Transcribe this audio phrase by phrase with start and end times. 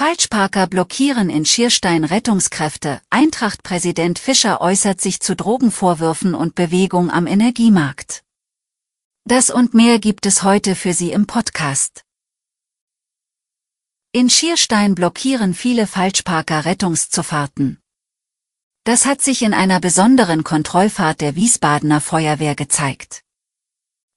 [0.00, 3.02] Falschparker blockieren in Schierstein Rettungskräfte.
[3.10, 8.24] Eintracht-Präsident Fischer äußert sich zu Drogenvorwürfen und Bewegung am Energiemarkt.
[9.26, 12.06] Das und mehr gibt es heute für Sie im Podcast.
[14.12, 17.78] In Schierstein blockieren viele Falschparker Rettungszufahrten.
[18.84, 23.20] Das hat sich in einer besonderen Kontrollfahrt der Wiesbadener Feuerwehr gezeigt.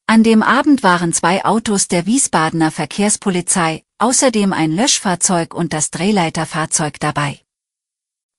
[0.07, 6.99] An dem Abend waren zwei Autos der Wiesbadener Verkehrspolizei, außerdem ein Löschfahrzeug und das Drehleiterfahrzeug
[6.99, 7.39] dabei.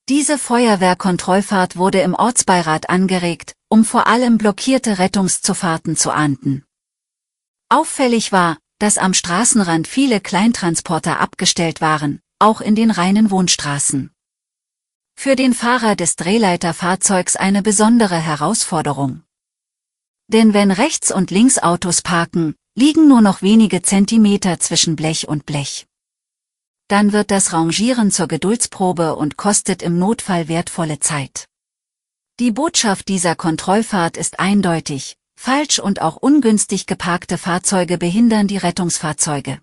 [0.07, 6.63] Diese Feuerwehrkontrollfahrt wurde im Ortsbeirat angeregt, um vor allem blockierte Rettungszufahrten zu ahnden.
[7.67, 14.11] Auffällig war, dass am Straßenrand viele Kleintransporter abgestellt waren, auch in den reinen Wohnstraßen.
[15.15, 19.23] Für den Fahrer des Drehleiterfahrzeugs eine besondere Herausforderung.
[20.27, 25.45] Denn wenn rechts und links Autos parken, liegen nur noch wenige Zentimeter zwischen Blech und
[25.45, 25.87] Blech.
[26.89, 31.47] Dann wird das Rangieren zur Geduldsprobe und kostet im Notfall wertvolle Zeit.
[32.39, 39.61] Die Botschaft dieser Kontrollfahrt ist eindeutig, falsch und auch ungünstig geparkte Fahrzeuge behindern die Rettungsfahrzeuge.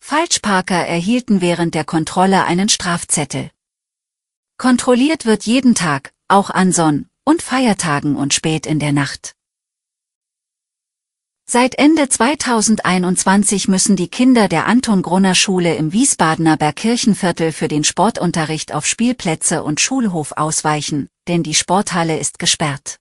[0.00, 3.50] Falschparker erhielten während der Kontrolle einen Strafzettel.
[4.56, 9.37] Kontrolliert wird jeden Tag, auch an Sonn- und Feiertagen und spät in der Nacht.
[11.50, 18.84] Seit Ende 2021 müssen die Kinder der Anton-Grunner-Schule im Wiesbadener Bergkirchenviertel für den Sportunterricht auf
[18.84, 22.98] Spielplätze und Schulhof ausweichen, denn die Sporthalle ist gesperrt.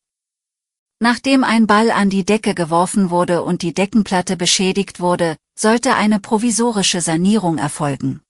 [1.02, 6.22] Nachdem ein Ball an die Decke geworfen wurde und die Deckenplatte beschädigt wurde, sollte eine
[6.22, 8.22] provisorische Sanierung erfolgen.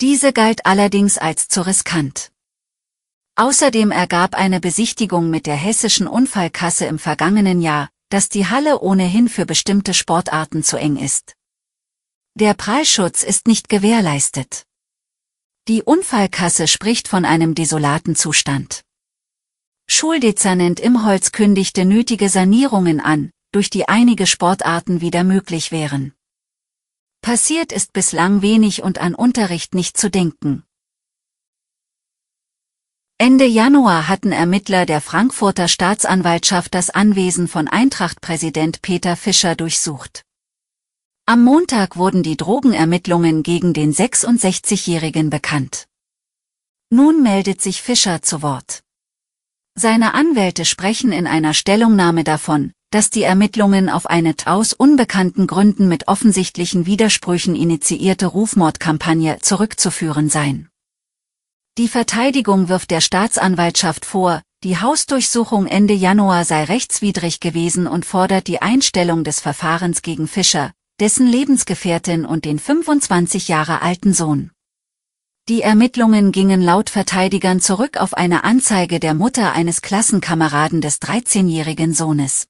[0.00, 2.30] Diese galt allerdings als zu riskant.
[3.34, 9.28] Außerdem ergab eine Besichtigung mit der hessischen Unfallkasse im vergangenen Jahr, dass die Halle ohnehin
[9.28, 11.34] für bestimmte Sportarten zu eng ist.
[12.34, 14.64] Der Prallschutz ist nicht gewährleistet.
[15.66, 18.82] Die Unfallkasse spricht von einem desolaten Zustand.
[19.86, 26.14] Schuldezernent Imholz kündigte nötige Sanierungen an, durch die einige Sportarten wieder möglich wären.
[27.22, 30.62] Passiert ist bislang wenig und an Unterricht nicht zu denken.
[33.20, 40.22] Ende Januar hatten Ermittler der Frankfurter Staatsanwaltschaft das Anwesen von Eintracht-Präsident Peter Fischer durchsucht.
[41.26, 45.88] Am Montag wurden die Drogenermittlungen gegen den 66-Jährigen bekannt.
[46.90, 48.84] Nun meldet sich Fischer zu Wort.
[49.74, 55.88] Seine Anwälte sprechen in einer Stellungnahme davon, dass die Ermittlungen auf eine aus unbekannten Gründen
[55.88, 60.68] mit offensichtlichen Widersprüchen initiierte Rufmordkampagne zurückzuführen seien.
[61.78, 68.48] Die Verteidigung wirft der Staatsanwaltschaft vor, die Hausdurchsuchung Ende Januar sei rechtswidrig gewesen und fordert
[68.48, 74.50] die Einstellung des Verfahrens gegen Fischer, dessen Lebensgefährtin und den 25 Jahre alten Sohn.
[75.48, 81.94] Die Ermittlungen gingen laut Verteidigern zurück auf eine Anzeige der Mutter eines Klassenkameraden des 13-jährigen
[81.94, 82.48] Sohnes.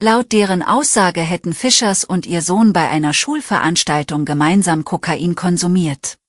[0.00, 6.19] Laut deren Aussage hätten Fischers und ihr Sohn bei einer Schulveranstaltung gemeinsam Kokain konsumiert.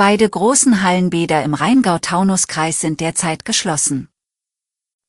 [0.00, 4.08] Beide großen Hallenbäder im Rheingau-Taunus-Kreis sind derzeit geschlossen.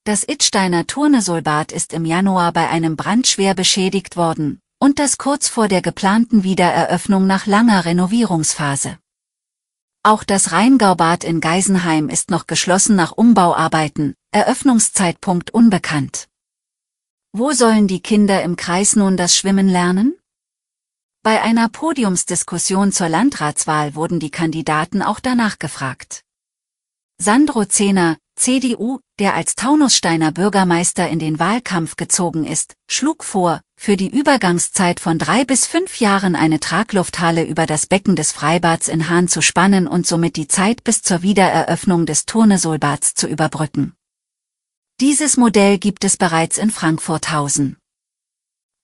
[0.03, 5.47] Das Ittsteiner Turnesolbad ist im Januar bei einem Brand schwer beschädigt worden, und das kurz
[5.47, 8.97] vor der geplanten Wiedereröffnung nach langer Renovierungsphase.
[10.01, 16.29] Auch das Rheingaubad in Geisenheim ist noch geschlossen nach Umbauarbeiten, Eröffnungszeitpunkt unbekannt.
[17.31, 20.17] Wo sollen die Kinder im Kreis nun das Schwimmen lernen?
[21.21, 26.23] Bei einer Podiumsdiskussion zur Landratswahl wurden die Kandidaten auch danach gefragt.
[27.17, 33.97] Sandro Zehner, CDU, der als Taunussteiner Bürgermeister in den Wahlkampf gezogen ist, schlug vor, für
[33.97, 39.09] die Übergangszeit von drei bis fünf Jahren eine Traglufthalle über das Becken des Freibads in
[39.09, 43.93] Hahn zu spannen und somit die Zeit bis zur Wiedereröffnung des Turnesolbads zu überbrücken.
[45.01, 47.75] Dieses Modell gibt es bereits in Frankfurthausen.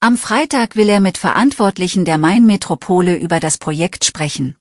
[0.05, 4.55] Am Freitag will er mit Verantwortlichen der Main-Metropole über das Projekt sprechen.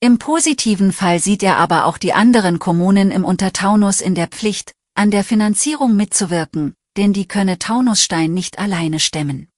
[0.00, 4.74] Im positiven Fall sieht er aber auch die anderen Kommunen im Untertaunus in der Pflicht,
[4.94, 9.48] an der Finanzierung mitzuwirken, denn die könne Taunusstein nicht alleine stemmen.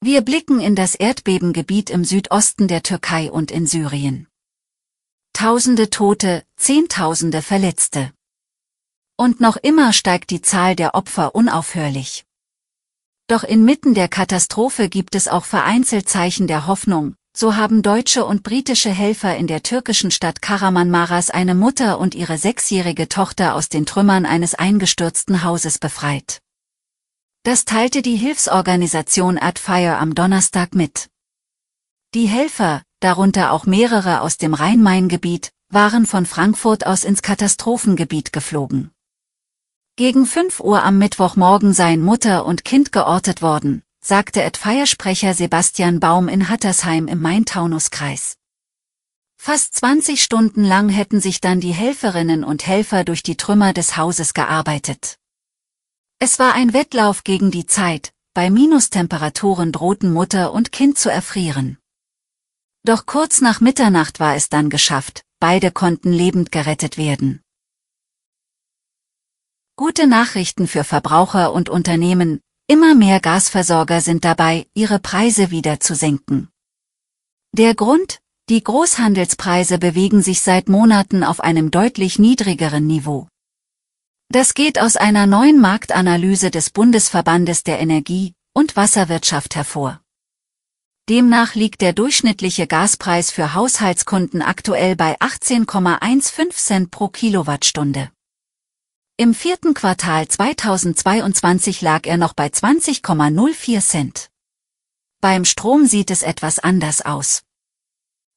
[0.00, 4.26] Wir blicken in das Erdbebengebiet im Südosten der Türkei und in Syrien.
[5.34, 8.14] Tausende Tote, Zehntausende Verletzte.
[9.18, 12.24] Und noch immer steigt die Zahl der Opfer unaufhörlich.
[13.30, 18.42] Doch inmitten der Katastrophe gibt es auch vereinzelt Zeichen der Hoffnung, so haben deutsche und
[18.42, 23.86] britische Helfer in der türkischen Stadt Karamanmaras eine Mutter und ihre sechsjährige Tochter aus den
[23.86, 26.40] Trümmern eines eingestürzten Hauses befreit.
[27.44, 31.08] Das teilte die Hilfsorganisation AdFire am Donnerstag mit.
[32.16, 38.90] Die Helfer, darunter auch mehrere aus dem Rhein-Main-Gebiet, waren von Frankfurt aus ins Katastrophengebiet geflogen.
[40.00, 46.28] Gegen 5 Uhr am Mittwochmorgen seien Mutter und Kind geortet worden, sagte AdFire-Sprecher Sebastian Baum
[46.28, 48.38] in Hattersheim im Main-Taunus-Kreis.
[49.36, 53.98] Fast 20 Stunden lang hätten sich dann die Helferinnen und Helfer durch die Trümmer des
[53.98, 55.18] Hauses gearbeitet.
[56.18, 61.76] Es war ein Wettlauf gegen die Zeit, bei Minustemperaturen drohten Mutter und Kind zu erfrieren.
[62.84, 67.42] Doch kurz nach Mitternacht war es dann geschafft, beide konnten lebend gerettet werden.
[69.80, 75.94] Gute Nachrichten für Verbraucher und Unternehmen, immer mehr Gasversorger sind dabei, ihre Preise wieder zu
[75.94, 76.50] senken.
[77.56, 78.20] Der Grund?
[78.50, 83.26] Die Großhandelspreise bewegen sich seit Monaten auf einem deutlich niedrigeren Niveau.
[84.28, 90.02] Das geht aus einer neuen Marktanalyse des Bundesverbandes der Energie- und Wasserwirtschaft hervor.
[91.08, 98.10] Demnach liegt der durchschnittliche Gaspreis für Haushaltskunden aktuell bei 18,15 Cent pro Kilowattstunde.
[99.20, 104.30] Im vierten Quartal 2022 lag er noch bei 20,04 Cent.
[105.20, 107.42] Beim Strom sieht es etwas anders aus.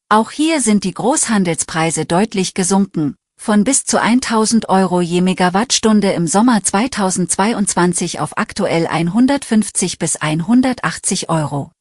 [0.09, 6.27] Auch hier sind die Großhandelspreise deutlich gesunken, von bis zu 1000 Euro je Megawattstunde im
[6.27, 11.71] Sommer 2022 auf aktuell 150 bis 180 Euro.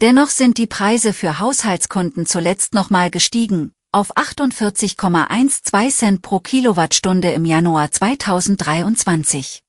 [0.00, 7.44] Dennoch sind die Preise für Haushaltskunden zuletzt nochmal gestiegen, auf 48,12 Cent pro Kilowattstunde im
[7.44, 9.62] Januar 2023.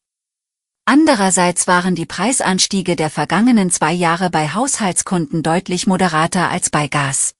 [0.86, 7.34] Andererseits waren die Preisanstiege der vergangenen zwei Jahre bei Haushaltskunden deutlich moderater als bei Gas.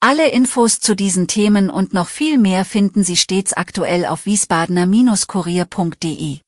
[0.00, 6.38] Alle Infos zu diesen Themen und noch viel mehr finden Sie stets aktuell auf wiesbadener-kurier.de.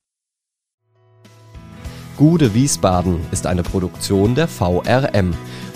[2.17, 5.35] Gude Wiesbaden ist eine Produktion der VRM